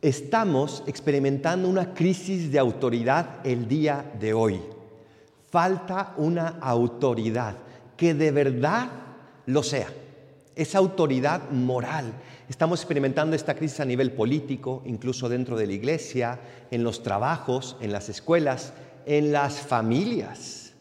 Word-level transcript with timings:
Estamos 0.00 0.84
experimentando 0.86 1.68
una 1.68 1.92
crisis 1.92 2.52
de 2.52 2.60
autoridad 2.60 3.44
el 3.44 3.66
día 3.66 4.12
de 4.20 4.32
hoy. 4.32 4.60
Falta 5.50 6.14
una 6.18 6.58
autoridad 6.60 7.56
que 7.96 8.14
de 8.14 8.30
verdad 8.30 8.90
lo 9.46 9.64
sea. 9.64 9.88
Esa 10.54 10.78
autoridad 10.78 11.50
moral. 11.50 12.12
Estamos 12.48 12.80
experimentando 12.80 13.34
esta 13.34 13.54
crisis 13.56 13.80
a 13.80 13.84
nivel 13.84 14.12
político, 14.12 14.82
incluso 14.86 15.28
dentro 15.28 15.56
de 15.56 15.66
la 15.66 15.72
iglesia, 15.72 16.38
en 16.70 16.84
los 16.84 17.02
trabajos, 17.02 17.76
en 17.80 17.90
las 17.90 18.08
escuelas, 18.08 18.72
en 19.04 19.32
las 19.32 19.58
familias. 19.58 20.74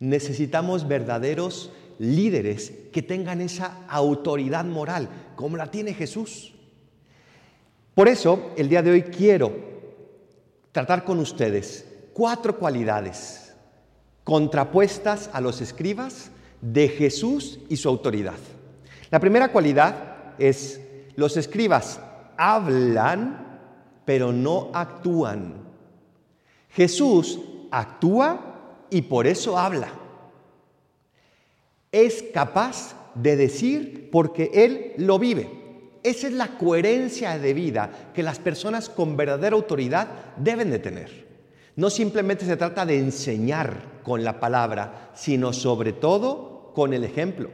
Necesitamos 0.00 0.88
verdaderos 0.88 1.72
líderes 1.98 2.72
que 2.90 3.02
tengan 3.02 3.42
esa 3.42 3.84
autoridad 3.86 4.64
moral, 4.64 5.10
como 5.36 5.58
la 5.58 5.70
tiene 5.70 5.92
Jesús. 5.92 6.54
Por 7.94 8.08
eso, 8.08 8.52
el 8.56 8.70
día 8.70 8.82
de 8.82 8.90
hoy 8.90 9.02
quiero 9.02 9.52
tratar 10.72 11.04
con 11.04 11.18
ustedes 11.18 11.86
cuatro 12.14 12.58
cualidades 12.58 13.54
contrapuestas 14.24 15.28
a 15.32 15.42
los 15.42 15.60
escribas 15.60 16.30
de 16.62 16.88
Jesús 16.88 17.60
y 17.68 17.76
su 17.76 17.90
autoridad. 17.90 18.38
La 19.10 19.20
primera 19.20 19.52
cualidad 19.52 20.34
es, 20.38 20.80
los 21.16 21.36
escribas 21.36 22.00
hablan, 22.38 23.60
pero 24.06 24.32
no 24.32 24.70
actúan. 24.72 25.54
Jesús 26.70 27.40
actúa 27.70 28.86
y 28.88 29.02
por 29.02 29.26
eso 29.26 29.58
habla. 29.58 29.92
Es 31.90 32.24
capaz 32.32 32.94
de 33.14 33.36
decir 33.36 34.08
porque 34.10 34.50
Él 34.54 34.94
lo 34.96 35.18
vive. 35.18 35.61
Esa 36.02 36.26
es 36.26 36.32
la 36.32 36.58
coherencia 36.58 37.38
de 37.38 37.54
vida 37.54 38.10
que 38.14 38.22
las 38.22 38.38
personas 38.38 38.88
con 38.88 39.16
verdadera 39.16 39.54
autoridad 39.54 40.08
deben 40.36 40.70
de 40.70 40.80
tener. 40.80 41.28
No 41.76 41.90
simplemente 41.90 42.44
se 42.44 42.56
trata 42.56 42.84
de 42.84 42.98
enseñar 42.98 44.00
con 44.02 44.24
la 44.24 44.40
palabra, 44.40 45.10
sino 45.14 45.52
sobre 45.52 45.92
todo 45.92 46.72
con 46.74 46.92
el 46.92 47.04
ejemplo. 47.04 47.50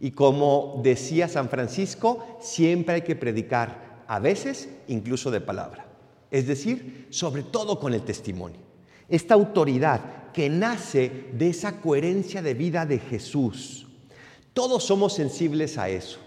Y 0.00 0.10
como 0.10 0.80
decía 0.82 1.28
San 1.28 1.48
Francisco, 1.48 2.38
siempre 2.40 2.96
hay 2.96 3.02
que 3.02 3.16
predicar, 3.16 4.02
a 4.08 4.18
veces 4.18 4.68
incluso 4.88 5.30
de 5.30 5.40
palabra. 5.40 5.86
Es 6.30 6.46
decir, 6.46 7.06
sobre 7.10 7.42
todo 7.44 7.78
con 7.78 7.94
el 7.94 8.02
testimonio. 8.02 8.60
Esta 9.08 9.34
autoridad 9.34 10.32
que 10.32 10.50
nace 10.50 11.28
de 11.32 11.48
esa 11.48 11.80
coherencia 11.80 12.42
de 12.42 12.54
vida 12.54 12.84
de 12.84 12.98
Jesús. 12.98 13.86
Todos 14.52 14.84
somos 14.84 15.14
sensibles 15.14 15.78
a 15.78 15.88
eso. 15.88 16.18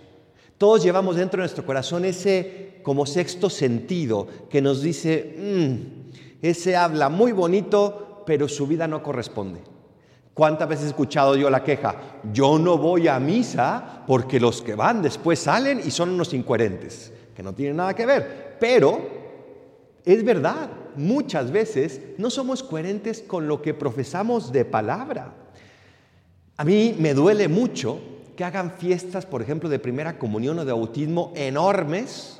Todos 0.59 0.83
llevamos 0.83 1.15
dentro 1.15 1.37
de 1.37 1.43
nuestro 1.43 1.65
corazón 1.65 2.03
ese 2.03 2.81
como 2.83 3.05
sexto 3.05 3.49
sentido 3.49 4.27
que 4.49 4.61
nos 4.61 4.81
dice, 4.81 5.33
mm, 5.37 6.45
ese 6.45 6.75
habla 6.75 7.07
muy 7.07 7.31
bonito, 7.31 8.23
pero 8.25 8.49
su 8.49 8.67
vida 8.67 8.85
no 8.85 9.01
corresponde. 9.01 9.61
¿Cuántas 10.33 10.67
veces 10.67 10.85
he 10.85 10.89
escuchado 10.89 11.37
yo 11.37 11.49
la 11.49 11.63
queja? 11.63 11.95
Yo 12.33 12.59
no 12.59 12.77
voy 12.77 13.07
a 13.07 13.21
misa 13.21 14.03
porque 14.05 14.37
los 14.37 14.61
que 14.61 14.75
van 14.75 15.01
después 15.01 15.39
salen 15.39 15.79
y 15.79 15.91
son 15.91 16.09
unos 16.09 16.33
incoherentes, 16.33 17.13
que 17.33 17.41
no 17.41 17.53
tienen 17.53 17.77
nada 17.77 17.93
que 17.93 18.05
ver. 18.05 18.57
Pero 18.59 18.99
es 20.03 20.25
verdad, 20.25 20.69
muchas 20.97 21.51
veces 21.51 22.01
no 22.17 22.29
somos 22.29 22.63
coherentes 22.63 23.21
con 23.21 23.47
lo 23.47 23.61
que 23.61 23.73
profesamos 23.73 24.51
de 24.51 24.65
palabra. 24.65 25.33
A 26.57 26.65
mí 26.65 26.97
me 26.99 27.13
duele 27.13 27.47
mucho 27.47 28.01
que 28.39 28.45
hagan 28.45 28.71
fiestas, 28.71 29.25
por 29.25 29.41
ejemplo, 29.41 29.67
de 29.67 29.79
primera 29.79 30.17
comunión 30.17 30.59
o 30.59 30.63
de 30.63 30.71
bautismo 30.71 31.33
enormes, 31.35 32.39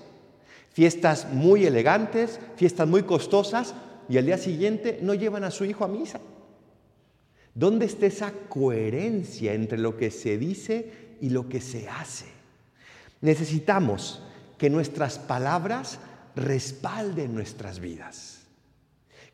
fiestas 0.72 1.28
muy 1.34 1.66
elegantes, 1.66 2.40
fiestas 2.56 2.88
muy 2.88 3.04
costosas, 3.04 3.76
y 4.08 4.18
al 4.18 4.26
día 4.26 4.38
siguiente 4.38 5.00
no 5.02 5.14
llevan 5.14 5.44
a 5.44 5.52
su 5.52 5.66
hijo 5.66 5.84
a 5.84 5.90
misa. 5.90 6.22
¿Dónde 7.54 7.86
está 7.86 8.06
esa 8.06 8.32
coherencia 8.48 9.52
entre 9.54 9.78
lo 9.78 9.98
que 9.98 10.10
se 10.10 10.38
dice 10.38 11.18
y 11.20 11.32
lo 11.32 11.50
que 11.50 11.60
se 11.60 11.90
hace? 11.90 12.28
Necesitamos 13.20 14.24
que 14.58 14.70
nuestras 14.70 15.20
palabras 15.20 16.00
respalden 16.34 17.36
nuestras 17.36 17.82
vidas 17.82 18.39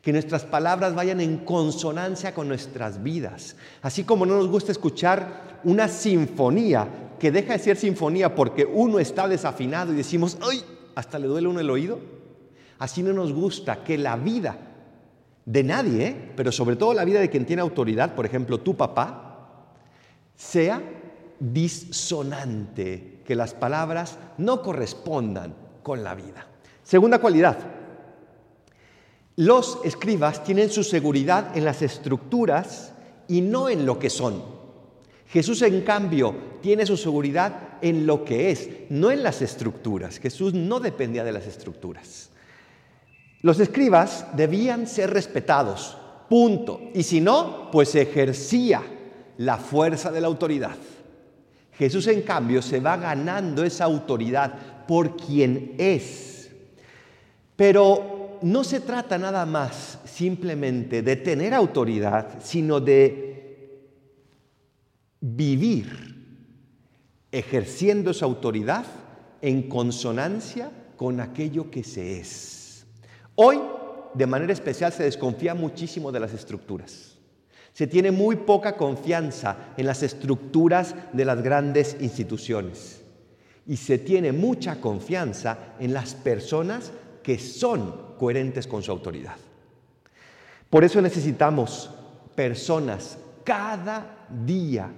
que 0.06 0.12
nuestras 0.12 0.44
palabras 0.44 0.94
vayan 0.94 1.20
en 1.20 1.38
consonancia 1.38 2.32
con 2.32 2.46
nuestras 2.46 3.02
vidas. 3.02 3.56
Así 3.82 4.04
como 4.04 4.24
no 4.24 4.36
nos 4.36 4.46
gusta 4.46 4.70
escuchar 4.70 5.58
una 5.64 5.88
sinfonía 5.88 6.86
que 7.18 7.32
deja 7.32 7.54
de 7.54 7.58
ser 7.58 7.76
sinfonía 7.76 8.32
porque 8.32 8.64
uno 8.64 9.00
está 9.00 9.26
desafinado 9.26 9.92
y 9.92 9.96
decimos, 9.96 10.38
¡ay! 10.48 10.62
Hasta 10.94 11.18
le 11.18 11.26
duele 11.26 11.48
uno 11.48 11.58
el 11.58 11.68
oído. 11.70 11.98
Así 12.78 13.02
no 13.02 13.12
nos 13.12 13.32
gusta 13.32 13.82
que 13.82 13.98
la 13.98 14.14
vida 14.14 14.56
de 15.44 15.64
nadie, 15.64 16.06
¿eh? 16.06 16.32
pero 16.36 16.52
sobre 16.52 16.76
todo 16.76 16.94
la 16.94 17.04
vida 17.04 17.18
de 17.18 17.28
quien 17.28 17.44
tiene 17.44 17.62
autoridad, 17.62 18.14
por 18.14 18.26
ejemplo, 18.26 18.60
tu 18.60 18.76
papá, 18.76 19.64
sea 20.36 20.80
disonante, 21.40 23.22
que 23.26 23.34
las 23.34 23.54
palabras 23.54 24.18
no 24.38 24.62
correspondan 24.62 25.52
con 25.82 26.04
la 26.04 26.14
vida. 26.14 26.46
Segunda 26.84 27.18
cualidad, 27.18 27.58
los 29.36 29.78
escribas 29.84 30.42
tienen 30.44 30.70
su 30.70 30.82
seguridad 30.82 31.56
en 31.56 31.64
las 31.64 31.82
estructuras 31.82 32.92
y 33.28 33.42
no 33.42 33.68
en 33.68 33.84
lo 33.84 33.98
que 33.98 34.08
son. 34.08 34.42
Jesús, 35.28 35.60
en 35.62 35.82
cambio, 35.82 36.34
tiene 36.62 36.86
su 36.86 36.96
seguridad 36.96 37.78
en 37.82 38.06
lo 38.06 38.24
que 38.24 38.50
es, 38.50 38.70
no 38.88 39.10
en 39.10 39.22
las 39.22 39.42
estructuras. 39.42 40.18
Jesús 40.18 40.54
no 40.54 40.80
dependía 40.80 41.24
de 41.24 41.32
las 41.32 41.46
estructuras. 41.46 42.30
Los 43.42 43.60
escribas 43.60 44.26
debían 44.34 44.86
ser 44.86 45.12
respetados, 45.12 45.98
punto. 46.30 46.80
Y 46.94 47.02
si 47.02 47.20
no, 47.20 47.70
pues 47.70 47.94
ejercía 47.94 48.82
la 49.36 49.58
fuerza 49.58 50.10
de 50.10 50.20
la 50.22 50.28
autoridad. 50.28 50.76
Jesús, 51.72 52.06
en 52.06 52.22
cambio, 52.22 52.62
se 52.62 52.80
va 52.80 52.96
ganando 52.96 53.62
esa 53.62 53.84
autoridad 53.84 54.86
por 54.86 55.16
quien 55.16 55.74
es. 55.76 56.50
Pero 57.54 58.15
no 58.46 58.62
se 58.62 58.78
trata 58.78 59.18
nada 59.18 59.44
más 59.44 59.98
simplemente 60.04 61.02
de 61.02 61.16
tener 61.16 61.52
autoridad, 61.52 62.38
sino 62.40 62.78
de 62.78 63.90
vivir 65.20 65.88
ejerciendo 67.32 68.12
esa 68.12 68.24
autoridad 68.24 68.86
en 69.42 69.68
consonancia 69.68 70.70
con 70.96 71.20
aquello 71.20 71.72
que 71.72 71.82
se 71.82 72.20
es. 72.20 72.86
Hoy, 73.34 73.58
de 74.14 74.26
manera 74.28 74.52
especial, 74.52 74.92
se 74.92 75.02
desconfía 75.02 75.56
muchísimo 75.56 76.12
de 76.12 76.20
las 76.20 76.32
estructuras. 76.32 77.18
Se 77.72 77.88
tiene 77.88 78.12
muy 78.12 78.36
poca 78.36 78.76
confianza 78.76 79.74
en 79.76 79.86
las 79.86 80.04
estructuras 80.04 80.94
de 81.12 81.24
las 81.24 81.42
grandes 81.42 81.96
instituciones 82.00 83.00
y 83.66 83.76
se 83.76 83.98
tiene 83.98 84.30
mucha 84.30 84.80
confianza 84.80 85.74
en 85.80 85.92
las 85.92 86.14
personas 86.14 86.92
que 87.24 87.40
son 87.40 88.05
coherentes 88.18 88.66
con 88.66 88.82
su 88.82 88.90
autoridad. 88.92 89.36
Por 90.70 90.84
eso 90.84 91.00
necesitamos 91.00 91.90
personas 92.34 93.18
cada 93.44 94.26
día 94.44 94.90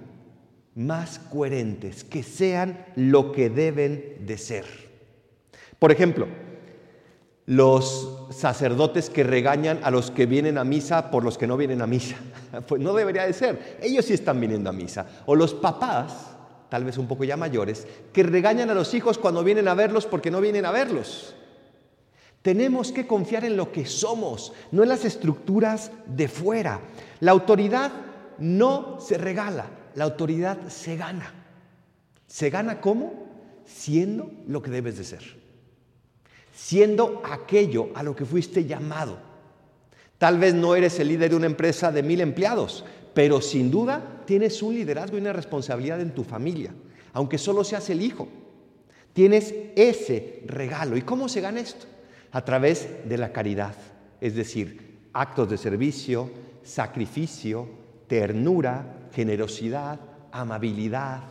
más 0.75 1.19
coherentes, 1.19 2.03
que 2.03 2.23
sean 2.23 2.85
lo 2.95 3.31
que 3.31 3.49
deben 3.49 4.25
de 4.25 4.37
ser. 4.37 4.65
Por 5.77 5.91
ejemplo, 5.91 6.27
los 7.45 8.27
sacerdotes 8.31 9.09
que 9.09 9.23
regañan 9.23 9.79
a 9.83 9.91
los 9.91 10.11
que 10.11 10.25
vienen 10.25 10.57
a 10.57 10.63
misa 10.63 11.09
por 11.09 11.23
los 11.23 11.37
que 11.37 11.47
no 11.47 11.57
vienen 11.57 11.81
a 11.81 11.87
misa. 11.87 12.15
Pues 12.67 12.81
no 12.81 12.93
debería 12.93 13.25
de 13.25 13.33
ser. 13.33 13.77
Ellos 13.81 14.05
sí 14.05 14.13
están 14.13 14.39
viniendo 14.39 14.69
a 14.69 14.73
misa. 14.73 15.05
O 15.27 15.35
los 15.35 15.53
papás, 15.53 16.31
tal 16.69 16.83
vez 16.83 16.97
un 16.97 17.07
poco 17.07 17.23
ya 17.23 17.37
mayores, 17.37 17.87
que 18.11 18.23
regañan 18.23 18.69
a 18.69 18.73
los 18.73 18.93
hijos 18.93 19.17
cuando 19.17 19.43
vienen 19.43 19.67
a 19.67 19.75
verlos 19.75 20.05
porque 20.05 20.31
no 20.31 20.41
vienen 20.41 20.65
a 20.65 20.71
verlos. 20.71 21.35
Tenemos 22.41 22.91
que 22.91 23.05
confiar 23.05 23.43
en 23.43 23.57
lo 23.57 23.71
que 23.71 23.85
somos, 23.85 24.53
no 24.71 24.83
en 24.83 24.89
las 24.89 25.03
estructuras 25.03 25.91
de 26.05 26.27
fuera. 26.27 26.79
La 27.19 27.31
autoridad 27.31 27.91
no 28.37 28.99
se 29.01 29.17
regala, 29.17 29.69
la 29.95 30.05
autoridad 30.05 30.69
se 30.69 30.95
gana. 30.95 31.33
¿Se 32.27 32.49
gana 32.49 32.79
cómo? 32.79 33.27
Siendo 33.65 34.31
lo 34.47 34.61
que 34.61 34.71
debes 34.71 34.97
de 34.97 35.03
ser. 35.03 35.39
Siendo 36.53 37.21
aquello 37.25 37.89
a 37.93 38.03
lo 38.03 38.15
que 38.15 38.25
fuiste 38.25 38.65
llamado. 38.65 39.17
Tal 40.17 40.37
vez 40.37 40.53
no 40.53 40.75
eres 40.75 40.99
el 40.99 41.09
líder 41.09 41.31
de 41.31 41.35
una 41.35 41.45
empresa 41.45 41.91
de 41.91 42.03
mil 42.03 42.21
empleados, 42.21 42.85
pero 43.13 43.41
sin 43.41 43.71
duda 43.71 44.21
tienes 44.25 44.61
un 44.61 44.75
liderazgo 44.75 45.17
y 45.17 45.21
una 45.21 45.33
responsabilidad 45.33 45.99
en 46.01 46.13
tu 46.13 46.23
familia, 46.23 46.73
aunque 47.13 47.37
solo 47.37 47.63
seas 47.63 47.89
el 47.89 48.01
hijo. 48.01 48.27
Tienes 49.13 49.53
ese 49.75 50.43
regalo. 50.45 50.95
¿Y 50.95 51.01
cómo 51.01 51.27
se 51.27 51.41
gana 51.41 51.59
esto? 51.59 51.85
A 52.31 52.43
través 52.43 52.87
de 53.07 53.17
la 53.17 53.31
caridad, 53.31 53.75
es 54.21 54.35
decir, 54.35 54.99
actos 55.13 55.49
de 55.49 55.57
servicio, 55.57 56.29
sacrificio, 56.63 57.67
ternura, 58.07 59.07
generosidad, 59.13 59.99
amabilidad. 60.31 61.23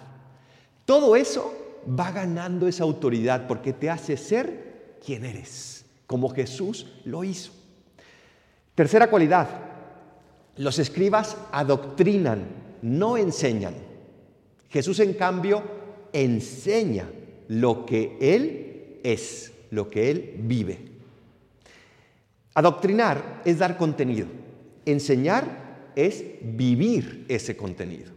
Todo 0.84 1.16
eso 1.16 1.82
va 1.88 2.10
ganando 2.10 2.66
esa 2.66 2.84
autoridad 2.84 3.46
porque 3.46 3.72
te 3.72 3.90
hace 3.90 4.16
ser 4.16 4.98
quién 5.04 5.24
eres, 5.24 5.84
como 6.06 6.30
Jesús 6.30 6.86
lo 7.04 7.24
hizo. 7.24 7.52
Tercera 8.74 9.10
cualidad, 9.10 9.48
los 10.56 10.78
escribas 10.78 11.36
adoctrinan, 11.52 12.46
no 12.82 13.16
enseñan. 13.16 13.74
Jesús, 14.68 15.00
en 15.00 15.14
cambio, 15.14 15.62
enseña 16.12 17.08
lo 17.48 17.86
que 17.86 18.16
Él 18.20 19.00
es, 19.02 19.52
lo 19.70 19.90
que 19.90 20.10
Él 20.10 20.34
vive. 20.38 20.78
Adoctrinar 22.54 23.42
es 23.44 23.58
dar 23.58 23.76
contenido. 23.76 24.26
Enseñar 24.84 25.92
es 25.94 26.24
vivir 26.42 27.24
ese 27.28 27.56
contenido. 27.56 28.12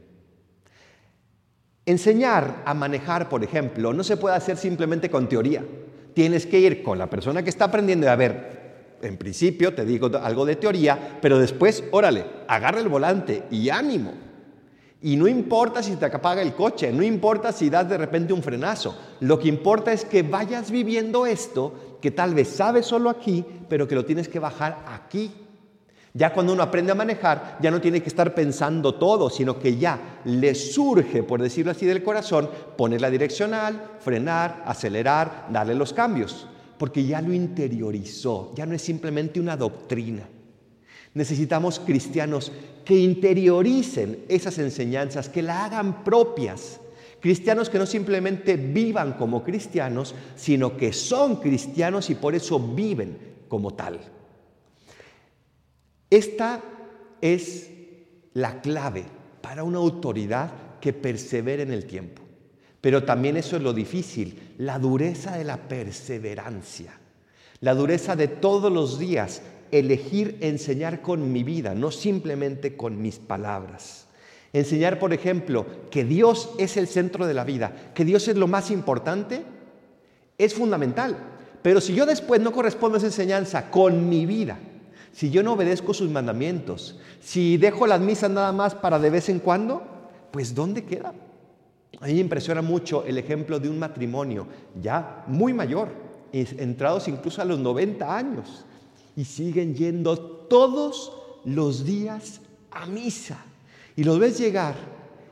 Enseñar 1.86 2.64
a 2.66 2.74
manejar, 2.74 3.28
por 3.28 3.44
ejemplo, 3.44 3.94
no 3.94 4.04
se 4.04 4.18
puede 4.18 4.36
hacer 4.36 4.58
simplemente 4.58 5.10
con 5.10 5.28
teoría. 5.28 5.64
Tienes 6.14 6.46
que 6.46 6.60
ir 6.60 6.84
con 6.84 6.98
la 6.98 7.10
persona 7.10 7.44
que 7.44 7.50
está 7.50 7.66
aprendiendo 7.66 8.06
y 8.06 8.10
a 8.10 8.16
ver, 8.16 8.98
en 9.02 9.18
principio 9.18 9.74
te 9.74 9.86
digo 9.86 10.12
algo 10.22 10.46
de 10.46 10.56
teoría, 10.56 11.18
pero 11.22 11.40
después, 11.40 11.84
órale, 11.92 12.26
agarra 12.48 12.80
el 12.80 12.88
volante 12.88 13.44
y 13.50 13.70
ánimo. 13.70 14.31
Y 15.04 15.16
no 15.16 15.28
importa 15.28 15.82
si 15.82 15.96
te 15.96 16.06
apaga 16.06 16.44
el 16.44 16.54
coche, 16.54 16.92
no 16.92 17.02
importa 17.02 17.52
si 17.52 17.72
das 17.72 17.90
de 17.90 17.98
repente 17.98 18.34
un 18.34 18.44
frenazo. 18.44 18.96
Lo 19.22 19.40
que 19.40 19.48
importa 19.48 19.92
es 19.92 20.06
que 20.06 20.22
vayas 20.22 20.70
viviendo 20.70 21.26
esto 21.26 21.98
que 22.00 22.12
tal 22.12 22.36
vez 22.36 22.50
sabes 22.50 22.86
solo 22.86 23.10
aquí, 23.10 23.44
pero 23.68 23.88
que 23.88 23.96
lo 23.96 24.06
tienes 24.06 24.28
que 24.28 24.40
bajar 24.40 24.84
aquí. 24.88 25.32
Ya 26.14 26.34
cuando 26.34 26.54
uno 26.54 26.62
aprende 26.62 26.92
a 26.92 26.96
manejar, 26.96 27.58
ya 27.62 27.72
no 27.72 27.82
tiene 27.82 28.02
que 28.02 28.10
estar 28.10 28.36
pensando 28.36 28.96
todo, 28.96 29.30
sino 29.30 29.58
que 29.58 29.78
ya 29.78 30.20
le 30.26 30.54
surge, 30.54 31.24
por 31.24 31.42
decirlo 31.42 31.72
así, 31.72 31.86
del 31.86 32.04
corazón, 32.04 32.50
poner 32.78 33.02
la 33.02 33.10
direccional, 33.10 33.82
frenar, 34.00 34.64
acelerar, 34.66 35.48
darle 35.52 35.74
los 35.74 35.94
cambios, 35.94 36.48
porque 36.78 37.06
ya 37.06 37.22
lo 37.22 37.34
interiorizó, 37.34 38.52
ya 38.56 38.66
no 38.66 38.76
es 38.76 38.82
simplemente 38.82 39.40
una 39.40 39.56
doctrina. 39.56 40.28
Necesitamos 41.14 41.80
cristianos 41.80 42.52
que 42.86 42.98
interioricen 42.98 44.26
esas 44.28 44.58
enseñanzas, 44.58 45.30
que 45.30 45.42
la 45.42 45.66
hagan 45.66 46.04
propias. 46.04 46.80
Cristianos 47.20 47.70
que 47.70 47.78
no 47.78 47.86
simplemente 47.86 48.56
vivan 48.56 49.14
como 49.14 49.44
cristianos, 49.44 50.16
sino 50.36 50.78
que 50.78 50.92
son 50.94 51.38
cristianos 51.38 52.10
y 52.10 52.16
por 52.16 52.34
eso 52.34 52.60
viven 52.60 53.18
como 53.48 53.74
tal. 53.74 54.00
Esta 56.10 56.62
es 57.22 57.70
la 58.34 58.62
clave 58.62 59.06
para 59.42 59.64
una 59.64 59.78
autoridad 59.78 60.52
que 60.80 60.94
persevere 60.94 61.64
en 61.64 61.72
el 61.72 61.86
tiempo. 61.86 62.22
Pero 62.82 63.04
también 63.04 63.38
eso 63.38 63.56
es 63.56 63.62
lo 63.62 63.74
difícil, 63.74 64.56
la 64.58 64.80
dureza 64.80 65.38
de 65.38 65.44
la 65.44 65.58
perseverancia, 65.68 66.94
la 67.60 67.76
dureza 67.76 68.16
de 68.16 68.28
todos 68.28 68.72
los 68.72 68.98
días 68.98 69.44
elegir 69.72 70.38
enseñar 70.42 71.02
con 71.02 71.32
mi 71.32 71.44
vida, 71.44 71.74
no 71.76 71.92
simplemente 71.92 72.76
con 72.76 73.02
mis 73.02 73.20
palabras. 73.20 74.08
Enseñar, 74.54 75.00
por 75.00 75.14
ejemplo, 75.14 75.66
que 75.90 76.04
Dios 76.04 76.52
es 76.58 76.76
el 76.78 76.88
centro 76.88 77.26
de 77.26 77.34
la 77.34 77.44
vida, 77.44 77.92
que 77.94 78.04
Dios 78.04 78.28
es 78.28 78.36
lo 78.36 78.48
más 78.48 78.70
importante, 78.70 79.44
es 80.38 80.54
fundamental. 80.54 81.18
Pero 81.62 81.80
si 81.80 81.94
yo 81.94 82.06
después 82.06 82.42
no 82.42 82.52
correspondo 82.52 82.96
a 82.96 82.98
esa 82.98 83.08
enseñanza 83.08 83.70
con 83.70 84.10
mi 84.10 84.26
vida, 84.26 84.60
si 85.12 85.30
yo 85.30 85.44
no 85.44 85.54
obedezco 85.54 85.94
sus 85.94 86.10
mandamientos, 86.10 87.00
si 87.20 87.58
dejo 87.58 87.88
las 87.88 88.02
misas 88.02 88.32
nada 88.32 88.52
más 88.52 88.76
para 88.76 89.00
de 89.00 89.10
vez 89.10 89.30
en 89.30 89.40
cuando, 89.40 89.84
pues 90.32 90.56
¿dónde 90.56 90.84
queda? 90.86 91.14
A 92.00 92.08
mí 92.08 92.14
me 92.14 92.20
impresiona 92.20 92.62
mucho 92.62 93.06
el 93.06 93.18
ejemplo 93.18 93.60
de 93.60 93.70
un 93.70 93.78
matrimonio 93.78 94.48
ya 94.82 95.24
muy 95.28 95.54
mayor, 95.54 95.90
entrados 96.32 97.08
incluso 97.08 97.42
a 97.42 97.46
los 97.46 97.60
90 97.60 98.18
años, 98.18 98.66
y 99.16 99.26
siguen 99.26 99.76
yendo 99.76 100.18
todos 100.18 101.14
los 101.46 101.86
días 101.86 102.42
a 102.72 102.86
misa. 102.86 103.44
Y 103.96 104.04
los 104.04 104.20
ves 104.20 104.38
llegar 104.38 104.76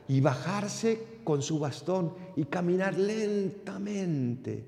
y 0.08 0.20
bajarse 0.20 1.06
con 1.24 1.42
su 1.42 1.58
bastón 1.58 2.14
y 2.36 2.44
caminar 2.44 2.98
lentamente 2.98 4.64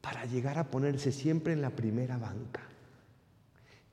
para 0.00 0.24
llegar 0.24 0.58
a 0.58 0.70
ponerse 0.70 1.12
siempre 1.12 1.52
en 1.52 1.62
la 1.62 1.70
primera 1.70 2.18
banca. 2.18 2.62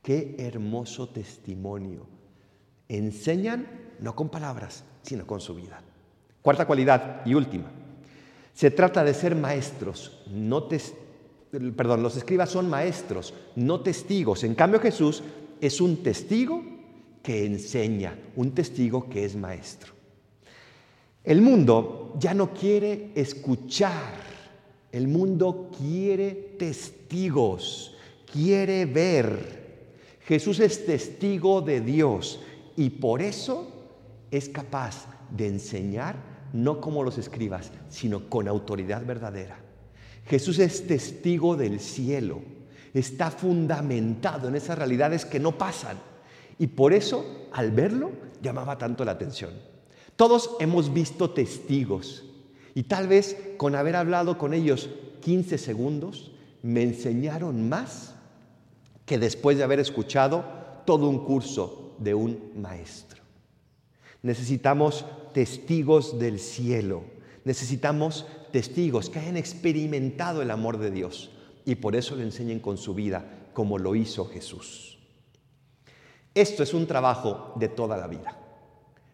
Qué 0.01 0.35
hermoso 0.39 1.09
testimonio. 1.09 2.07
Enseñan 2.88 3.67
no 4.00 4.15
con 4.15 4.29
palabras, 4.29 4.83
sino 5.03 5.27
con 5.27 5.39
su 5.39 5.56
vida. 5.56 5.81
Cuarta 6.41 6.65
cualidad 6.65 7.21
y 7.25 7.33
última. 7.33 7.69
Se 8.53 8.71
trata 8.71 9.03
de 9.03 9.13
ser 9.13 9.35
maestros, 9.35 10.23
no 10.27 10.63
testigos 10.63 11.08
perdón, 11.51 12.03
los 12.03 12.15
escribas 12.15 12.49
son 12.49 12.69
maestros, 12.69 13.33
no 13.55 13.81
testigos. 13.81 14.43
En 14.43 14.55
cambio 14.55 14.79
Jesús 14.79 15.23
es 15.59 15.81
un 15.81 16.03
testigo 16.03 16.63
que 17.23 17.45
enseña, 17.45 18.17
un 18.35 18.51
testigo 18.51 19.09
que 19.09 19.25
es 19.25 19.35
maestro. 19.35 19.93
El 21.23 21.41
mundo 21.41 22.13
ya 22.17 22.33
no 22.33 22.53
quiere 22.53 23.11
escuchar, 23.15 24.13
el 24.91 25.07
mundo 25.07 25.69
quiere 25.77 26.55
testigos, 26.57 27.95
quiere 28.31 28.85
ver. 28.85 29.59
Jesús 30.21 30.59
es 30.59 30.85
testigo 30.85 31.61
de 31.61 31.81
Dios 31.81 32.39
y 32.75 32.89
por 32.91 33.21
eso 33.21 33.67
es 34.31 34.47
capaz 34.47 35.05
de 35.35 35.47
enseñar 35.47 36.15
no 36.53 36.79
como 36.81 37.03
los 37.03 37.17
escribas, 37.17 37.71
sino 37.89 38.29
con 38.29 38.47
autoridad 38.47 39.05
verdadera. 39.05 39.69
Jesús 40.29 40.59
es 40.59 40.85
testigo 40.85 41.55
del 41.55 41.79
cielo, 41.79 42.41
está 42.93 43.31
fundamentado 43.31 44.47
en 44.47 44.55
esas 44.55 44.77
realidades 44.77 45.25
que 45.25 45.39
no 45.39 45.57
pasan. 45.57 45.97
Y 46.59 46.67
por 46.67 46.93
eso, 46.93 47.47
al 47.51 47.71
verlo, 47.71 48.11
llamaba 48.41 48.77
tanto 48.77 49.03
la 49.03 49.13
atención. 49.13 49.51
Todos 50.15 50.51
hemos 50.59 50.93
visto 50.93 51.31
testigos 51.31 52.25
y 52.75 52.83
tal 52.83 53.07
vez 53.07 53.37
con 53.57 53.75
haber 53.75 53.95
hablado 53.95 54.37
con 54.37 54.53
ellos 54.53 54.89
15 55.21 55.57
segundos, 55.57 56.31
me 56.61 56.83
enseñaron 56.83 57.67
más 57.67 58.13
que 59.05 59.17
después 59.17 59.57
de 59.57 59.63
haber 59.63 59.79
escuchado 59.79 60.45
todo 60.85 61.09
un 61.09 61.25
curso 61.25 61.95
de 61.97 62.13
un 62.13 62.51
maestro. 62.55 63.23
Necesitamos 64.21 65.05
testigos 65.33 66.19
del 66.19 66.39
cielo, 66.39 67.03
necesitamos 67.45 68.27
testigos 68.51 69.09
que 69.09 69.19
hayan 69.19 69.37
experimentado 69.37 70.41
el 70.41 70.51
amor 70.51 70.77
de 70.77 70.91
Dios 70.91 71.31
y 71.65 71.75
por 71.75 71.95
eso 71.95 72.15
le 72.15 72.23
enseñen 72.23 72.59
con 72.59 72.77
su 72.77 72.93
vida 72.93 73.23
como 73.53 73.77
lo 73.77 73.95
hizo 73.95 74.25
Jesús. 74.25 74.97
Esto 76.33 76.63
es 76.63 76.73
un 76.73 76.87
trabajo 76.87 77.53
de 77.56 77.69
toda 77.69 77.97
la 77.97 78.07
vida. 78.07 78.37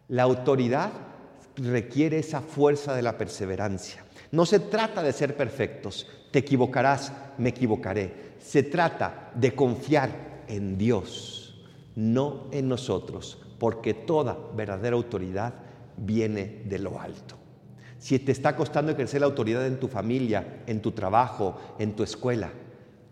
La 0.08 0.22
autoridad 0.22 0.92
requiere 1.56 2.18
esa 2.18 2.40
fuerza 2.40 2.94
de 2.94 3.02
la 3.02 3.16
perseverancia. 3.16 4.04
No 4.30 4.46
se 4.46 4.60
trata 4.60 5.02
de 5.02 5.12
ser 5.12 5.36
perfectos. 5.36 6.06
Te 6.30 6.40
equivocarás, 6.40 7.12
me 7.38 7.48
equivocaré. 7.48 8.34
Se 8.38 8.62
trata 8.62 9.32
de 9.34 9.54
confiar 9.54 10.44
en 10.48 10.78
Dios, 10.78 11.66
no 11.96 12.48
en 12.52 12.68
nosotros, 12.68 13.38
porque 13.58 13.94
toda 13.94 14.38
verdadera 14.54 14.96
autoridad 14.96 15.54
viene 15.96 16.62
de 16.66 16.78
lo 16.78 17.00
alto 17.00 17.36
si 17.98 18.18
te 18.18 18.32
está 18.32 18.56
costando 18.56 18.92
ejercer 18.92 19.20
la 19.20 19.26
autoridad 19.26 19.66
en 19.66 19.80
tu 19.80 19.88
familia, 19.88 20.62
en 20.66 20.80
tu 20.80 20.92
trabajo, 20.92 21.58
en 21.78 21.94
tu 21.94 22.02
escuela. 22.02 22.50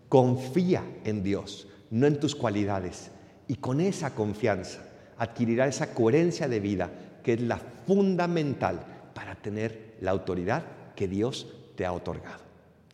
Confía 0.09 0.83
en 1.03 1.23
Dios, 1.23 1.67
no 1.89 2.07
en 2.07 2.19
tus 2.19 2.35
cualidades. 2.35 3.11
Y 3.47 3.55
con 3.55 3.81
esa 3.81 4.13
confianza 4.15 4.81
adquirirá 5.17 5.67
esa 5.67 5.93
coherencia 5.93 6.47
de 6.47 6.59
vida 6.59 6.89
que 7.23 7.33
es 7.33 7.41
la 7.41 7.57
fundamental 7.87 8.79
para 9.13 9.35
tener 9.35 9.95
la 10.01 10.11
autoridad 10.11 10.63
que 10.95 11.07
Dios 11.07 11.47
te 11.75 11.85
ha 11.85 11.93
otorgado. 11.93 12.43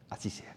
Así 0.09 0.29
sea. 0.29 0.55